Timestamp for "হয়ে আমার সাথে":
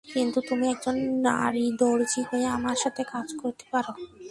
2.29-3.01